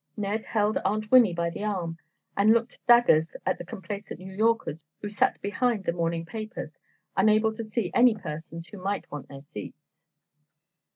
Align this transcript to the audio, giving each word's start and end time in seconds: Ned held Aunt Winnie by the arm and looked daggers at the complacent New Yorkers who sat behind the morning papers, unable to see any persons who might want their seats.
Ned 0.17 0.45
held 0.45 0.79
Aunt 0.83 1.11
Winnie 1.11 1.31
by 1.35 1.51
the 1.51 1.63
arm 1.63 1.99
and 2.35 2.49
looked 2.51 2.83
daggers 2.87 3.37
at 3.45 3.59
the 3.59 3.63
complacent 3.63 4.19
New 4.19 4.33
Yorkers 4.33 4.81
who 4.99 5.09
sat 5.11 5.39
behind 5.41 5.83
the 5.83 5.91
morning 5.93 6.25
papers, 6.25 6.79
unable 7.15 7.53
to 7.53 7.63
see 7.63 7.91
any 7.93 8.15
persons 8.15 8.65
who 8.65 8.79
might 8.79 9.11
want 9.11 9.27
their 9.27 9.43
seats. 9.53 9.91